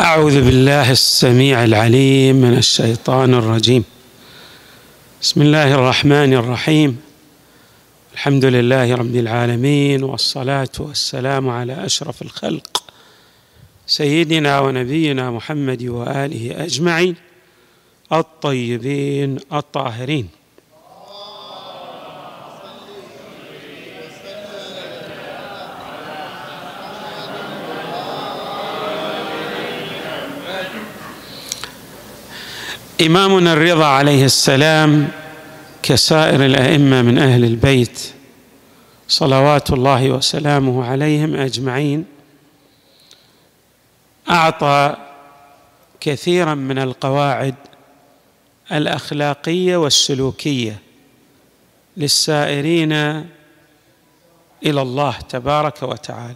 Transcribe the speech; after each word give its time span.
أعوذ 0.00 0.44
بالله 0.44 0.90
السميع 0.92 1.64
العليم 1.64 2.36
من 2.36 2.58
الشيطان 2.58 3.34
الرجيم. 3.34 3.84
بسم 5.22 5.42
الله 5.42 5.74
الرحمن 5.74 6.34
الرحيم. 6.34 7.00
الحمد 8.14 8.44
لله 8.44 8.94
رب 8.94 9.16
العالمين 9.16 10.02
والصلاة 10.02 10.68
والسلام 10.78 11.48
على 11.48 11.84
أشرف 11.86 12.22
الخلق. 12.22 12.82
سيدنا 13.86 14.60
ونبينا 14.60 15.30
محمد 15.30 15.82
وآله 15.82 16.64
أجمعين 16.64 17.14
الطيبين 18.12 19.38
الطاهرين. 19.52 20.28
إمامنا 33.00 33.52
الرضا 33.52 33.84
عليه 33.86 34.24
السلام 34.24 35.08
كسائر 35.82 36.44
الأئمة 36.44 37.02
من 37.02 37.18
أهل 37.18 37.44
البيت 37.44 38.12
صلوات 39.08 39.70
الله 39.70 40.10
وسلامه 40.10 40.84
عليهم 40.86 41.34
أجمعين 41.34 42.04
أعطى 44.30 44.96
كثيرا 46.00 46.54
من 46.54 46.78
القواعد 46.78 47.54
الأخلاقية 48.72 49.76
والسلوكية 49.76 50.78
للسائرين 51.96 52.92
إلى 52.92 54.82
الله 54.82 55.18
تبارك 55.28 55.82
وتعالى. 55.82 56.34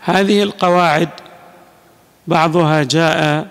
هذه 0.00 0.42
القواعد 0.42 1.08
بعضها 2.28 2.82
جاء 2.82 3.48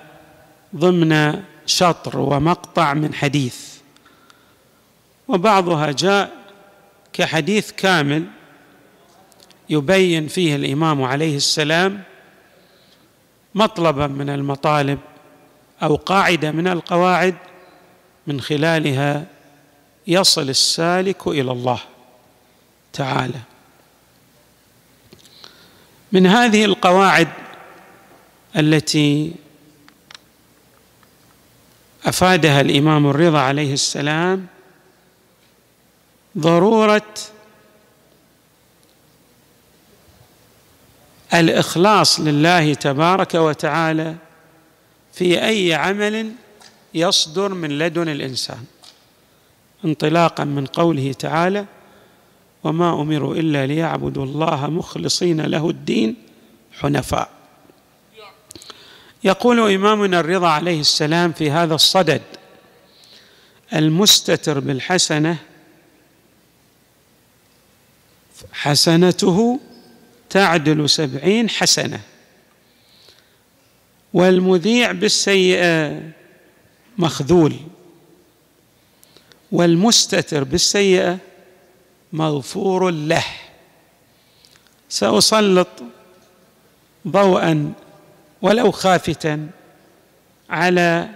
ضمن 0.75 1.43
شطر 1.65 2.19
ومقطع 2.19 2.93
من 2.93 3.13
حديث 3.13 3.55
وبعضها 5.27 5.91
جاء 5.91 6.31
كحديث 7.13 7.71
كامل 7.71 8.25
يبين 9.69 10.27
فيه 10.27 10.55
الإمام 10.55 11.03
عليه 11.03 11.37
السلام 11.37 12.03
مطلبا 13.55 14.07
من 14.07 14.29
المطالب 14.29 14.99
أو 15.83 15.95
قاعدة 15.95 16.51
من 16.51 16.67
القواعد 16.67 17.35
من 18.27 18.41
خلالها 18.41 19.25
يصل 20.07 20.49
السالك 20.49 21.27
إلى 21.27 21.51
الله 21.51 21.79
تعالى. 22.93 23.39
من 26.11 26.27
هذه 26.27 26.65
القواعد 26.65 27.27
التي 28.57 29.33
أفادها 32.05 32.61
الإمام 32.61 33.07
الرضا 33.09 33.39
عليه 33.39 33.73
السلام 33.73 34.45
ضرورة 36.37 37.13
الإخلاص 41.33 42.19
لله 42.19 42.73
تبارك 42.73 43.33
وتعالى 43.33 44.15
في 45.13 45.45
أي 45.45 45.73
عمل 45.73 46.31
يصدر 46.93 47.53
من 47.53 47.77
لدن 47.79 48.09
الإنسان 48.09 48.63
انطلاقا 49.85 50.43
من 50.43 50.65
قوله 50.65 51.13
تعالى 51.13 51.65
وما 52.63 53.01
أمروا 53.01 53.35
إلا 53.35 53.65
ليعبدوا 53.65 54.25
الله 54.25 54.67
مخلصين 54.67 55.41
له 55.41 55.69
الدين 55.69 56.15
حنفاء. 56.79 57.36
يقول 59.23 59.73
إمامنا 59.73 60.19
الرضا 60.19 60.47
عليه 60.47 60.79
السلام 60.79 61.31
في 61.31 61.51
هذا 61.51 61.75
الصدد 61.75 62.21
المستتر 63.73 64.59
بالحسنة 64.59 65.37
حسنته 68.51 69.59
تعدل 70.29 70.89
سبعين 70.89 71.49
حسنة 71.49 71.99
والمذيع 74.13 74.91
بالسيئة 74.91 76.01
مخذول 76.97 77.55
والمستتر 79.51 80.43
بالسيئة 80.43 81.17
مغفور 82.13 82.89
له. 82.89 83.25
سأسلط 84.89 85.67
ضوءا 87.07 87.73
ولو 88.41 88.71
خافتا 88.71 89.49
على 90.49 91.09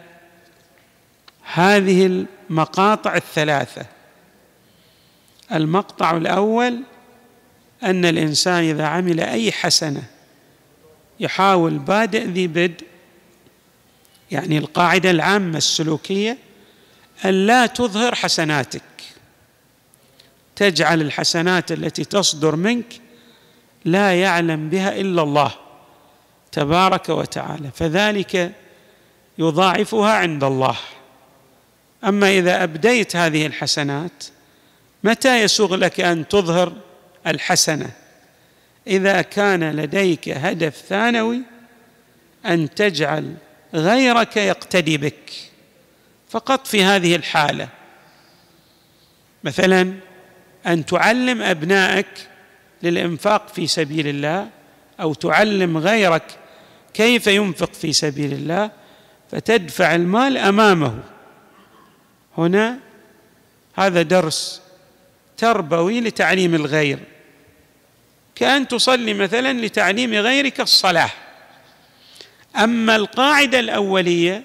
هذه 1.54 2.26
المقاطع 2.50 3.16
الثلاثة. 3.16 3.86
المقطع 5.52 6.18
الأول 6.18 6.84
أن 7.84 8.06
الإنسان 8.06 8.64
إذا 8.64 8.86
عمل 8.86 9.20
أي 9.20 9.52
حسنة 9.52 10.04
يحاول 11.20 11.80
بادئ 11.80 12.26
ذي 12.26 12.48
بدء 12.48 12.88
يعني 14.32 14.58
القاعدة 14.58 15.12
العامة 15.12 15.58
السلوكية 15.58 16.38
أن 17.26 17.48
لا 17.48 17.66
تظهر 17.66 18.16
حسناتك. 18.16 18.82
تجعل 20.56 21.02
الحسنات 21.02 21.72
التي 21.72 22.04
تصدر 22.04 22.56
منك 22.56 23.02
لا 23.86 24.22
يعلم 24.22 24.70
بها 24.70 25.00
إلا 25.00 25.22
الله. 25.22 25.61
تبارك 26.52 27.10
وتعالى 27.10 27.70
فذلك 27.76 28.52
يضاعفها 29.38 30.12
عند 30.12 30.44
الله. 30.44 30.78
أما 32.04 32.30
إذا 32.30 32.64
أبديت 32.64 33.16
هذه 33.16 33.46
الحسنات 33.46 34.24
متى 35.04 35.42
يسوغ 35.42 35.76
لك 35.76 36.00
أن 36.00 36.28
تظهر 36.28 36.74
الحسنة؟ 37.28 37.92
إذا 38.88 39.22
كان 39.22 39.72
لديك 39.72 40.30
هدف 40.30 40.76
ثانوي 40.90 41.42
أن 42.46 42.74
تجعل 42.76 43.36
غيرك 43.74 44.38
يقتدي 44.38 44.98
بك 44.98 45.32
فقط 46.30 46.68
في 46.68 46.84
هذه 46.84 47.16
الحالة. 47.16 47.68
مثلا 49.44 49.94
أن 50.68 50.86
تعلم 50.86 51.42
أبنائك 51.42 52.08
للإنفاق 52.84 53.48
في 53.48 53.68
سبيل 53.68 54.08
الله 54.08 54.50
أو 55.00 55.14
تعلم 55.14 55.78
غيرك 55.78 56.24
كيف 56.94 57.28
ينفق 57.28 57.74
في 57.74 57.94
سبيل 57.94 58.34
الله؟ 58.34 58.72
فتدفع 59.32 59.96
المال 59.96 60.38
أمامه. 60.38 61.04
هنا 62.38 62.80
هذا 63.76 64.02
درس 64.02 64.62
تربوي 65.38 66.02
لتعليم 66.02 66.56
الغير. 66.56 67.00
كأن 68.36 68.68
تصلي 68.68 69.14
مثلا 69.14 69.66
لتعليم 69.66 70.14
غيرك 70.14 70.62
الصلاة. 70.62 71.12
أما 72.56 72.96
القاعدة 72.96 73.60
الأولية 73.60 74.44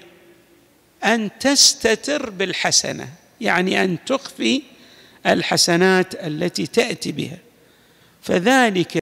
أن 1.03 1.29
تستتر 1.39 2.29
بالحسنة 2.29 3.09
يعني 3.41 3.83
أن 3.83 3.97
تخفي 4.05 4.61
الحسنات 5.25 6.15
التي 6.15 6.67
تأتي 6.67 7.11
بها. 7.11 7.37
فذلك 8.21 8.97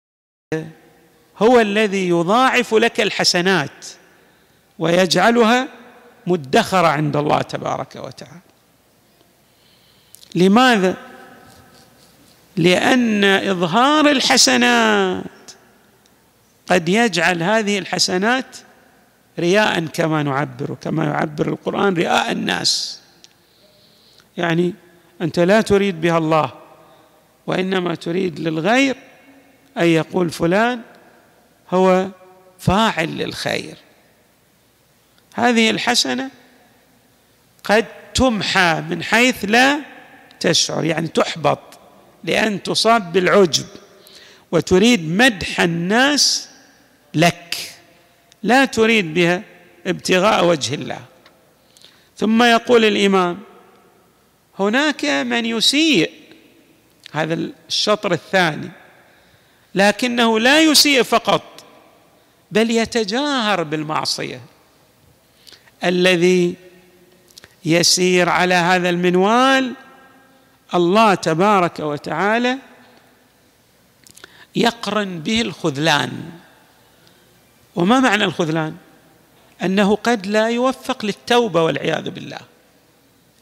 هو 1.42 1.60
الذي 1.60 2.10
يضاعف 2.10 2.74
لك 2.74 3.02
الحسنات 3.02 3.86
ويجعلها 4.80 5.68
مدخرة 6.28 6.88
عند 6.88 7.16
الله 7.16 7.42
تبارك 7.42 7.96
وتعالى. 7.96 8.40
لماذا؟ 10.36 10.98
لأن 12.58 13.24
إظهار 13.24 14.12
الحسنات 14.12 15.24
قد 16.68 16.90
يجعل 16.90 17.44
هذه 17.44 17.80
الحسنات 17.80 18.58
رياء 19.40 19.86
كما 19.86 20.24
نعبر 20.24 20.78
كما 20.82 21.06
يعبر 21.06 21.48
القرآن 21.48 21.94
رياء 21.94 22.32
الناس. 22.32 23.00
يعني 24.38 24.74
أنت 25.22 25.40
لا 25.40 25.62
تريد 25.62 26.02
بها 26.02 26.18
الله 26.18 26.52
وإنما 27.48 27.96
تريد 27.96 28.40
للغير 28.40 28.96
أن 29.78 29.88
يقول 29.88 30.30
فلان 30.30 30.82
هو 31.70 32.08
فاعل 32.60 33.18
للخير. 33.18 33.78
هذه 35.34 35.70
الحسنة 35.70 36.30
قد 37.64 37.86
تمحى 38.14 38.84
من 38.90 39.04
حيث 39.04 39.46
لا 39.48 39.80
تشعر 40.40 40.84
يعني 40.84 41.08
تحبط 41.08 41.60
لأن 42.24 42.64
تصاب 42.64 43.14
بالعجب 43.14 43.66
وتريد 44.52 45.10
مدح 45.10 45.62
الناس 45.62 46.50
لك 47.14 47.72
لا 48.44 48.66
تريد 48.66 49.14
بها 49.14 49.44
ابتغاء 49.88 50.46
وجه 50.46 50.74
الله. 50.74 51.02
ثم 52.18 52.44
يقول 52.44 52.86
الإمام 52.86 53.40
هناك 54.60 55.06
من 55.06 55.46
يسيء 55.46 56.12
هذا 57.12 57.34
الشطر 57.68 58.12
الثاني 58.12 58.72
لكنه 59.76 60.40
لا 60.40 60.62
يسيء 60.62 61.04
فقط 61.04 61.55
بل 62.52 62.72
يتجاهر 62.72 63.64
بالمعصية. 63.64 64.42
الذي 65.84 66.56
يسير 67.66 68.30
على 68.30 68.54
هذا 68.54 68.90
المنوال 68.90 69.74
الله 70.74 71.16
تبارك 71.16 71.80
وتعالى 71.80 72.58
يقرن 74.56 75.20
به 75.20 75.42
الخذلان. 75.42 76.32
وما 77.76 78.00
معنى 78.00 78.24
الخذلان؟ 78.24 78.76
أنه 79.64 79.96
قد 79.96 80.28
لا 80.28 80.50
يوفق 80.50 81.06
للتوبة 81.06 81.64
والعياذ 81.64 82.10
بالله. 82.10 82.40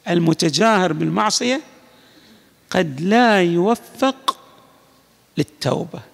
المتجاهر 0.08 0.94
بالمعصية 0.94 1.62
قد 2.70 3.02
لا 3.02 3.42
يوفق 3.42 4.38
للتوبة. 5.38 6.13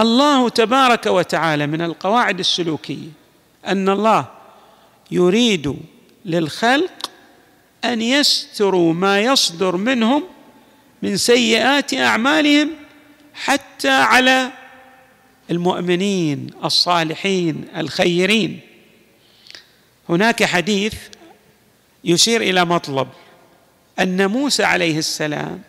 الله 0.00 0.48
تبارك 0.48 1.06
وتعالى 1.06 1.66
من 1.66 1.82
القواعد 1.82 2.38
السلوكية 2.38 3.08
أن 3.66 3.88
الله 3.88 4.26
يريد 5.10 5.76
للخلق 6.24 7.10
أن 7.84 8.02
يستروا 8.02 8.92
ما 8.92 9.20
يصدر 9.20 9.76
منهم 9.76 10.24
من 11.02 11.16
سيئات 11.16 11.94
أعمالهم 11.94 12.70
حتى 13.34 13.90
على 13.90 14.50
المؤمنين 15.50 16.50
الصالحين 16.64 17.68
الخيرين. 17.76 18.60
هناك 20.08 20.44
حديث 20.44 20.94
يشير 22.04 22.40
إلى 22.40 22.64
مطلب 22.64 23.08
أن 23.98 24.30
موسى 24.30 24.64
عليه 24.64 24.98
السلام 24.98 25.62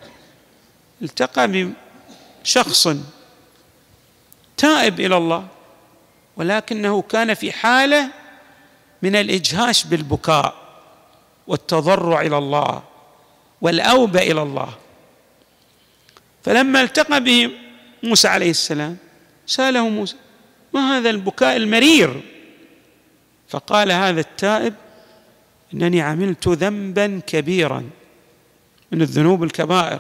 التقى 1.02 1.74
بشخص 2.44 2.88
تائب 4.59 5.00
إلى 5.00 5.17
الله 5.17 5.47
ولكنه 6.38 7.01
كان 7.01 7.33
في 7.33 7.51
حالة 7.51 8.09
من 9.01 9.15
الإجهاش 9.15 9.85
بالبكاء 9.85 10.56
والتضرع 11.47 12.21
إلى 12.21 12.38
الله 12.38 12.83
والأوبة 13.61 14.19
إلى 14.19 14.41
الله. 14.41 14.69
فلما 16.44 16.81
التقى 16.81 17.23
به 17.23 17.51
موسى 18.03 18.27
عليه 18.27 18.50
السلام 18.50 18.97
سأله 19.45 19.89
موسى 19.89 20.15
ما 20.73 20.97
هذا 20.97 21.09
البكاء 21.09 21.57
المرير؟ 21.57 22.21
فقال 23.47 23.91
هذا 23.91 24.19
التائب 24.19 24.73
أنني 25.73 26.01
عملت 26.01 26.47
ذنبا 26.47 27.21
كبيرا 27.27 27.89
من 28.91 29.01
الذنوب 29.01 29.44
الكبائر. 29.44 30.00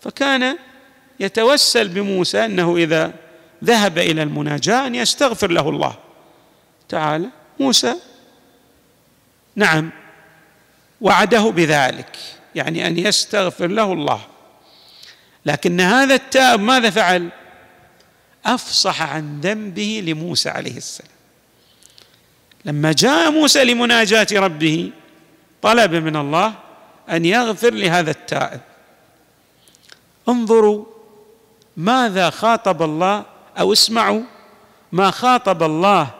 فكان 0.00 0.58
يتوسل 1.20 1.88
بموسى 1.88 2.44
أنه 2.44 2.76
إذا 2.76 3.25
ذهب 3.64 3.98
إلى 3.98 4.22
المناجاة 4.22 4.86
أن 4.86 4.94
يستغفر 4.94 5.50
له 5.50 5.68
الله. 5.68 5.94
تعالى 6.88 7.28
موسى. 7.60 7.94
نعم 9.56 9.90
وعده 11.00 11.50
بذلك 11.50 12.16
يعني 12.54 12.86
أن 12.86 12.98
يستغفر 12.98 13.66
له 13.66 13.92
الله. 13.92 14.20
لكن 15.46 15.80
هذا 15.80 16.14
التائب 16.14 16.60
ماذا 16.60 16.90
فعل؟ 16.90 17.28
أفصح 18.46 19.02
عن 19.02 19.40
ذنبه 19.40 20.02
لموسى 20.06 20.48
عليه 20.48 20.76
السلام. 20.76 21.10
لما 22.64 22.92
جاء 22.92 23.30
موسى 23.30 23.64
لمناجاة 23.64 24.26
ربه 24.32 24.90
طلب 25.62 25.94
من 25.94 26.16
الله 26.16 26.54
أن 27.10 27.24
يغفر 27.24 27.70
لهذا 27.70 28.10
التائب. 28.10 28.60
انظروا 30.28 30.84
ماذا 31.76 32.30
خاطب 32.30 32.82
الله 32.82 33.24
أو 33.58 33.72
اسمعوا 33.72 34.22
ما 34.92 35.10
خاطب 35.10 35.62
الله 35.62 36.10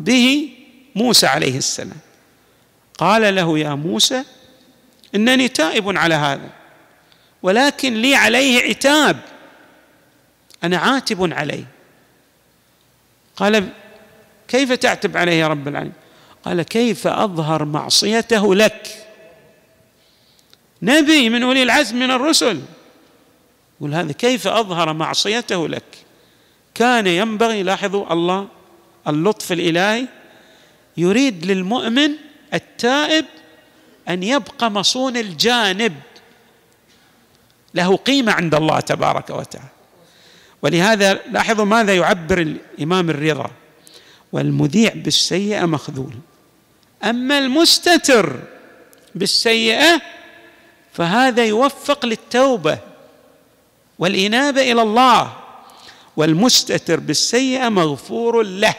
به 0.00 0.48
موسى 0.94 1.26
عليه 1.26 1.58
السلام. 1.58 1.98
قال 2.98 3.34
له 3.34 3.58
يا 3.58 3.74
موسى 3.74 4.24
إنني 5.14 5.48
تائب 5.48 5.96
على 5.98 6.14
هذا 6.14 6.50
ولكن 7.42 7.94
لي 7.94 8.14
عليه 8.14 8.62
عتاب 8.62 9.20
أنا 10.64 10.78
عاتب 10.78 11.32
عليه. 11.32 11.64
قال 13.36 13.68
كيف 14.48 14.72
تعتب 14.72 15.16
عليه 15.16 15.32
يا 15.32 15.48
رب 15.48 15.68
العالمين؟ 15.68 15.92
قال 16.44 16.62
كيف 16.62 17.06
أظهر 17.06 17.64
معصيته 17.64 18.54
لك؟ 18.54 19.06
نبي 20.82 21.30
من 21.30 21.42
أولي 21.42 21.62
العزم 21.62 21.96
من 21.96 22.10
الرسل. 22.10 22.62
يقول 23.80 23.94
هذا 23.94 24.12
كيف 24.12 24.46
أظهر 24.46 24.92
معصيته 24.92 25.68
لك؟ 25.68 25.84
كان 26.74 27.06
ينبغي 27.06 27.62
لاحظوا 27.62 28.12
الله 28.12 28.48
اللطف 29.08 29.52
الإلهي 29.52 30.08
يريد 30.96 31.46
للمؤمن 31.46 32.10
التائب 32.54 33.24
أن 34.08 34.22
يبقى 34.22 34.70
مصون 34.70 35.16
الجانب. 35.16 35.94
له 37.74 37.96
قيمة 37.96 38.32
عند 38.32 38.54
الله 38.54 38.80
تبارك 38.80 39.30
وتعالى. 39.30 39.68
ولهذا 40.62 41.14
لاحظوا 41.30 41.64
ماذا 41.64 41.94
يعبر 41.94 42.40
الإمام 42.40 43.10
الرضا؟ 43.10 43.50
والمذيع 44.32 44.92
بالسيئة 44.94 45.64
مخذول. 45.66 46.14
أما 47.04 47.38
المستتر 47.38 48.40
بالسيئة 49.14 50.02
فهذا 50.92 51.44
يوفق 51.44 52.06
للتوبة 52.06 52.78
والإنابة 53.98 54.72
إلى 54.72 54.82
الله. 54.82 55.41
والمستتر 56.16 57.00
بالسيئة 57.00 57.68
مغفور 57.68 58.42
له. 58.42 58.74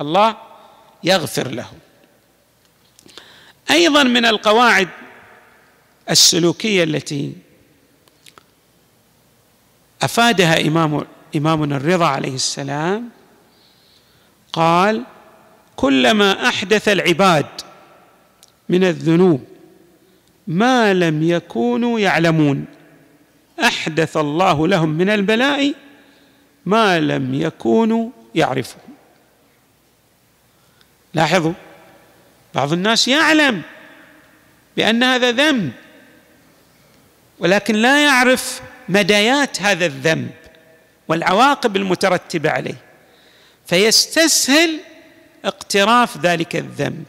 الله 0.00 0.36
يغفر 1.04 1.48
له. 1.48 1.66
أيضا 3.70 4.02
من 4.02 4.26
القواعد 4.26 4.88
السلوكية 6.10 6.84
التي 6.84 7.32
أفادها 10.02 10.60
إمام 10.60 11.06
إمامنا 11.36 11.76
الرضا 11.76 12.06
عليه 12.06 12.34
السلام 12.34 13.08
قال 14.52 15.04
كلما 15.76 16.48
أحدث 16.48 16.88
العباد 16.88 17.46
من 18.68 18.84
الذنوب 18.84 19.44
ما 20.46 20.94
لم 20.94 21.22
يكونوا 21.22 22.00
يعلمون 22.00 22.64
أحدث 23.62 24.16
الله 24.16 24.68
لهم 24.68 24.88
من 24.88 25.08
البلاء 25.10 25.74
ما 26.66 27.00
لم 27.00 27.34
يكونوا 27.34 28.10
يعرفون. 28.34 28.82
لاحظوا 31.14 31.52
بعض 32.54 32.72
الناس 32.72 33.08
يعلم 33.08 33.62
بأن 34.76 35.02
هذا 35.02 35.30
ذنب 35.30 35.72
ولكن 37.38 37.74
لا 37.74 38.04
يعرف 38.04 38.62
مدايات 38.88 39.62
هذا 39.62 39.86
الذنب 39.86 40.30
والعواقب 41.08 41.76
المترتبه 41.76 42.50
عليه. 42.50 42.80
فيستسهل 43.66 44.80
اقتراف 45.44 46.18
ذلك 46.18 46.56
الذنب 46.56 47.04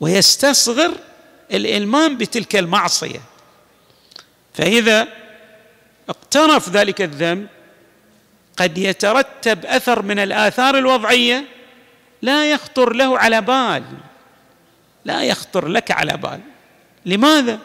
ويستصغر 0.00 0.92
الإلمام 1.52 2.18
بتلك 2.18 2.56
المعصية. 2.56 3.20
فإذا 4.54 5.08
اقترف 6.08 6.68
ذلك 6.68 7.02
الذنب 7.02 7.46
قد 8.56 8.78
يترتب 8.78 9.66
أثر 9.66 10.02
من 10.02 10.18
الآثار 10.18 10.78
الوضعية 10.78 11.44
لا 12.22 12.50
يخطر 12.50 12.92
له 12.92 13.18
على 13.18 13.40
بال 13.40 13.84
لا 15.04 15.22
يخطر 15.22 15.68
لك 15.68 15.90
على 15.90 16.16
بال. 16.16 16.40
لماذا؟ 17.06 17.58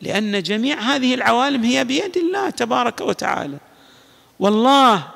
لأن 0.00 0.42
جميع 0.42 0.80
هذه 0.80 1.14
العوالم 1.14 1.64
هي 1.64 1.84
بيد 1.84 2.16
الله 2.16 2.50
تبارك 2.50 3.00
وتعالى. 3.00 3.58
والله 4.40 5.08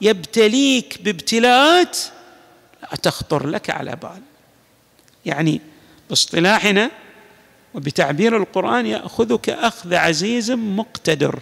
يبتليك 0.00 1.02
بابتلاءات 1.02 1.98
لا 2.82 2.96
تخطر 3.02 3.46
لك 3.46 3.70
على 3.70 3.96
بال. 3.96 4.22
يعني 5.26 5.60
باصطلاحنا 6.08 6.90
وبتعبير 7.74 8.36
القرآن 8.36 8.86
يأخذك 8.86 9.50
أخذ 9.50 9.94
عزيز 9.94 10.50
مقتدر. 10.50 11.38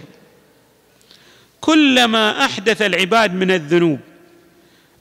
كلما 1.65 2.45
أحدث 2.45 2.83
العباد 2.83 3.35
من 3.35 3.51
الذنوب 3.51 3.99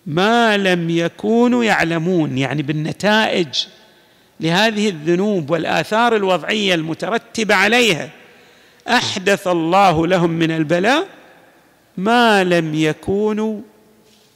ما 0.06 0.58
لم 0.58 0.90
يكونوا 0.90 1.64
يعلمون 1.64 2.38
يعني 2.38 2.62
بالنتائج 2.62 3.48
لهذه 4.40 4.90
الذنوب 4.90 5.50
والآثار 5.50 6.16
الوضعية 6.16 6.76
المترتبة 6.76 7.56
عليها 7.56 8.10
أحدث 8.88 9.48
الله 9.48 10.08
لهم 10.08 10.30
من 10.30 10.52
البلاء 10.52 11.08
ما 11.98 12.44
لم 12.44 12.76
يكونوا 12.76 13.62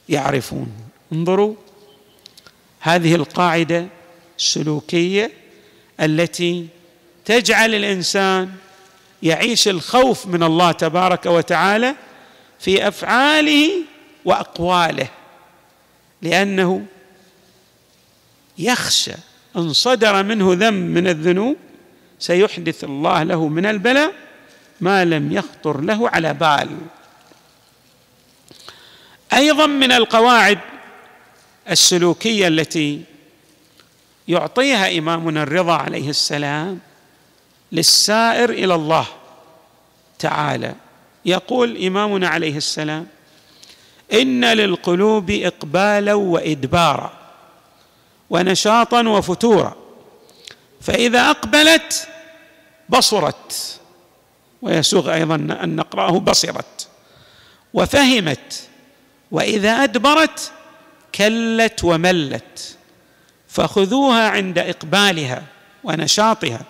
يعرفون. 0.08 0.72
انظروا 1.12 1.54
هذه 2.80 3.14
القاعدة 3.14 3.86
السلوكية 4.38 5.30
التي 6.00 6.66
تجعل 7.24 7.74
الإنسان 7.74 8.50
يعيش 9.22 9.68
الخوف 9.68 10.26
من 10.26 10.42
الله 10.42 10.72
تبارك 10.72 11.26
وتعالى 11.26 11.94
في 12.58 12.88
أفعاله 12.88 13.70
وأقواله 14.24 15.08
لأنه 16.22 16.86
يخشى 18.58 19.14
أن 19.56 19.72
صدر 19.72 20.22
منه 20.22 20.52
ذنب 20.52 20.96
من 20.98 21.08
الذنوب 21.08 21.56
سيحدث 22.18 22.84
الله 22.84 23.22
له 23.22 23.48
من 23.48 23.66
البلاء 23.66 24.12
ما 24.80 25.04
لم 25.04 25.32
يخطر 25.32 25.80
له 25.80 26.08
على 26.08 26.34
بال. 26.34 26.78
أيضا 29.32 29.66
من 29.66 29.92
القواعد 29.92 30.58
السلوكية 31.70 32.48
التي 32.48 33.02
يعطيها 34.28 34.98
إمامنا 34.98 35.42
الرضا 35.42 35.72
عليه 35.72 36.10
السلام 36.10 36.80
للسائر 37.72 38.50
إلى 38.50 38.74
الله 38.74 39.06
تعالى. 40.18 40.74
يقول 41.28 41.84
إمامنا 41.86 42.28
عليه 42.28 42.56
السلام 42.56 43.06
إن 44.12 44.44
للقلوب 44.44 45.30
إقبالا 45.30 46.14
وإدبارا 46.14 47.12
ونشاطا 48.30 49.08
وفتورا 49.08 49.76
فإذا 50.80 51.30
أقبلت 51.30 52.08
بصرت 52.88 53.78
ويسوغ 54.62 55.14
أيضا 55.14 55.34
أن 55.34 55.76
نقرأه 55.76 56.18
بصرت 56.18 56.88
وفهمت 57.74 58.68
وإذا 59.30 59.70
أدبرت 59.70 60.52
كلت 61.14 61.84
وملت 61.84 62.76
فخذوها 63.48 64.28
عند 64.28 64.58
إقبالها 64.58 65.42
ونشاطها 65.84 66.60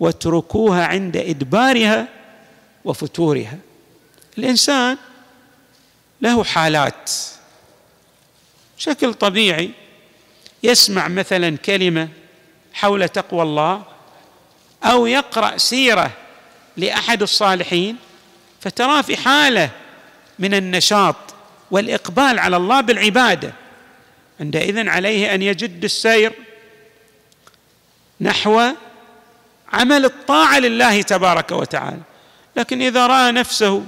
واتركوها 0.00 0.84
عند 0.86 1.16
إدبارها 1.16 2.08
وفتورها. 2.84 3.58
الإنسان 4.38 4.96
له 6.20 6.44
حالات. 6.44 7.10
بشكل 8.78 9.14
طبيعي 9.14 9.70
يسمع 10.62 11.08
مثلا 11.08 11.56
كلمة 11.56 12.08
حول 12.72 13.08
تقوى 13.08 13.42
الله 13.42 13.82
أو 14.84 15.06
يقرأ 15.06 15.56
سيرة 15.56 16.10
لأحد 16.76 17.22
الصالحين 17.22 17.96
فتراه 18.60 19.02
في 19.02 19.16
حالة 19.16 19.70
من 20.38 20.54
النشاط 20.54 21.16
والإقبال 21.70 22.38
على 22.38 22.56
الله 22.56 22.80
بالعبادة. 22.80 23.52
عندئذ 24.40 24.88
عليه 24.88 25.34
أن 25.34 25.42
يجد 25.42 25.84
السير 25.84 26.32
نحو 28.20 28.62
عمل 29.72 30.04
الطاعة 30.04 30.58
لله 30.58 31.02
تبارك 31.02 31.50
وتعالى. 31.50 32.00
لكن 32.56 32.82
إذا 32.82 33.06
رأى 33.06 33.32
نفسه 33.32 33.84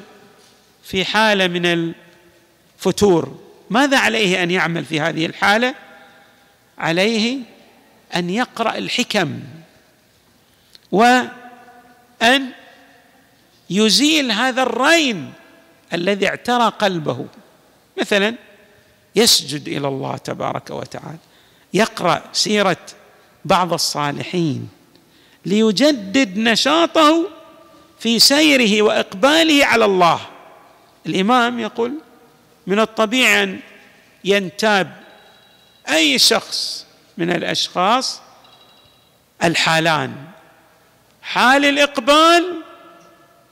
في 0.83 1.05
حالة 1.05 1.47
من 1.47 1.67
الفتور. 1.67 3.39
ماذا 3.71 3.99
عليه 3.99 4.43
أن 4.43 4.51
يعمل 4.51 4.85
في 4.85 5.01
هذه 5.01 5.27
الحالة؟ 5.27 5.75
عليه 6.79 7.39
أن 8.17 8.31
يقرأ 8.31 8.79
الحكم 8.79 9.41
وأن 10.93 12.51
يزيل 13.71 14.33
هذا 14.33 14.63
الرين 14.63 15.33
الذي 15.93 16.29
اعترى 16.29 16.69
قلبه. 16.79 17.27
مثلا 18.01 18.35
يسجد 19.17 19.69
إلى 19.69 19.89
الله 19.89 20.17
تبارك 20.17 20.71
وتعالى 20.71 21.19
يقرأ 21.75 22.23
سيرة 22.33 22.87
بعض 23.45 23.73
الصالحين 23.73 24.69
ليجدد 25.47 26.39
نشاطه 26.39 27.31
في 27.99 28.19
سيره 28.19 28.83
وإقباله 28.83 29.67
على 29.67 29.85
الله. 29.85 30.21
الإمام 31.07 31.59
يقول 31.61 31.95
من 32.67 32.81
الطبيعي 32.81 33.43
أن 33.43 33.61
ينتاب 34.25 35.01
أي 35.89 36.19
شخص 36.19 36.87
من 37.19 37.31
الأشخاص 37.31 38.21
الحالان 39.45 40.15
حال 41.23 41.65
الإقبال 41.65 42.63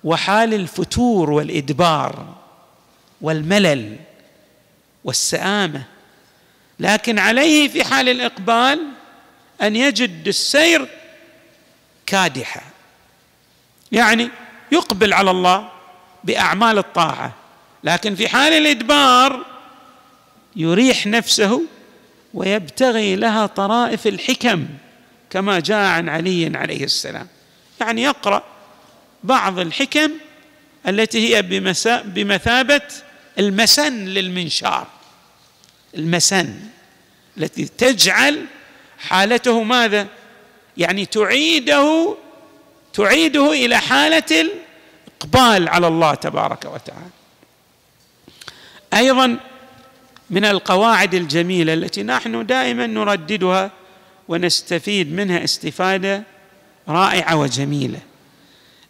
وحال 0.04 0.54
الفتور 0.54 1.30
والإدبار 1.30 2.34
والملل 3.20 3.96
والسآمة. 5.04 5.82
لكن 6.80 7.18
عليه 7.18 7.68
في 7.68 7.84
حال 7.84 8.08
الإقبال 8.08 8.86
أن 9.62 9.76
يجد 9.76 10.28
السير 10.28 10.88
كادحا 12.06 12.60
يعني 13.92 14.30
يقبل 14.72 15.12
على 15.12 15.30
الله 15.30 15.68
بأعمال 16.24 16.78
الطاعة. 16.78 17.32
لكن 17.84 18.14
في 18.14 18.28
حال 18.28 18.52
الإدبار 18.52 19.46
يريح 20.56 21.06
نفسه 21.06 21.62
ويبتغي 22.34 23.16
لها 23.16 23.46
طرائف 23.46 24.06
الحكم 24.06 24.66
كما 25.30 25.60
جاء 25.60 25.84
عن 25.86 26.08
علي 26.08 26.52
عليه 26.54 26.84
السلام. 26.84 27.26
يعني 27.80 28.02
يقرأ 28.02 28.42
بعض 29.24 29.58
الحكم 29.58 30.10
التي 30.88 31.36
هي 31.36 31.42
بمثابة 32.04 32.80
المسن 33.38 34.04
للمنشار. 34.04 34.86
المسن 35.94 36.54
التي 37.38 37.64
تجعل 37.64 38.44
حالته 38.98 39.62
ماذا؟ 39.62 40.06
يعني 40.76 41.06
تعيده 41.06 42.16
تعيده 42.92 43.52
إلى 43.52 43.78
حالة 43.78 44.50
الإقبال 45.22 45.68
على 45.68 45.86
الله 45.86 46.14
تبارك 46.14 46.64
وتعالى. 46.64 47.17
أيضا 48.94 49.36
من 50.30 50.44
القواعد 50.44 51.14
الجميلة 51.14 51.74
التي 51.74 52.02
نحن 52.02 52.46
دائما 52.46 52.86
نرددها 52.86 53.70
ونستفيد 54.28 55.12
منها 55.12 55.44
استفادة 55.44 56.22
رائعة 56.88 57.36
وجميلة. 57.36 58.00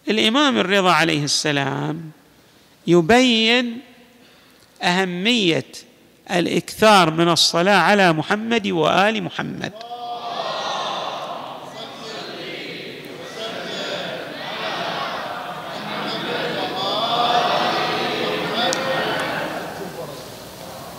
الإمام 0.08 0.58
الرضا 0.58 0.92
عليه 0.92 1.24
السلام 1.24 2.10
يبين 2.86 3.80
أهمية 4.82 5.64
الإكثار 6.30 7.10
من 7.10 7.28
الصلاة 7.28 7.78
على 7.78 8.12
محمد 8.12 8.66
وآل 8.66 9.22
محمد. 9.22 9.72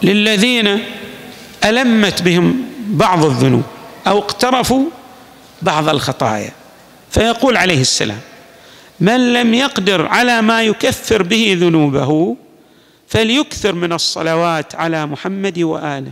للذين 0.03 0.79
ألمت 1.65 2.22
بهم 2.22 2.63
بعض 2.79 3.25
الذنوب 3.25 3.63
أو 4.08 4.18
اقترفوا 4.18 4.86
بعض 5.62 5.89
الخطايا. 5.89 6.51
فيقول 7.12 7.58
عليه 7.58 7.82
السلام 7.82 8.20
من 9.00 9.34
لم 9.34 9.53
يقدر 9.53 10.08
على 10.08 10.41
ما 10.41 10.63
يكفر 10.63 11.24
به 11.24 11.58
ذنوبه 11.60 12.36
فليكثر 13.08 13.74
من 13.74 13.94
الصلوات 13.94 14.75
على 14.75 15.06
محمد 15.06 15.60
وآله. 15.60 16.12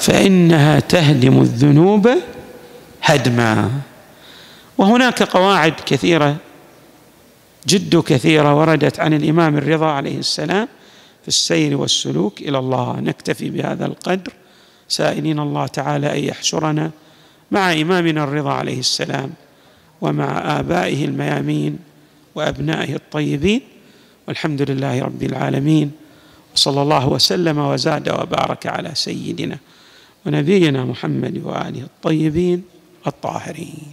فإنها 0.00 0.80
تهدم 0.80 1.40
الذنوب 1.40 2.10
هدما 3.06 3.70
وهناك 4.78 5.22
قواعد 5.22 5.74
كثيرة 5.86 6.36
جد 7.68 7.96
كثيرة 7.96 8.54
وردت 8.54 9.00
عن 9.00 9.14
الإمام 9.14 9.56
الرضا 9.56 9.86
عليه 9.86 10.18
السلام 10.18 10.68
في 11.22 11.28
السير 11.28 11.76
والسلوك 11.76 12.40
إلى 12.40 12.58
الله. 12.58 13.00
نكتفي 13.00 13.50
بهذا 13.50 13.86
القدر. 13.86 14.32
سائلين 14.88 15.38
الله 15.40 15.66
تعالى 15.66 16.18
أن 16.18 16.24
يحشرنا 16.24 16.90
مع 17.50 17.72
إمامنا 17.72 18.24
الرضا 18.24 18.52
عليه 18.52 18.78
السلام 18.78 19.32
ومع 20.00 20.58
آبائه 20.60 21.04
الميامين 21.04 21.78
وأبنائه 22.34 22.94
الطيبين. 22.94 23.60
والحمد 24.28 24.70
لله 24.70 25.02
رب 25.02 25.22
العالمين. 25.22 25.90
وصلى 26.54 26.82
الله 26.82 27.08
وسلم 27.08 27.58
وزاد 27.58 28.08
وبارك 28.08 28.66
على 28.66 28.90
سيدنا 28.94 29.58
ونبينا 30.26 30.84
محمد 30.84 31.42
وآله 31.44 31.82
الطيبين. 31.82 32.75
الطاهرين. 33.08 33.92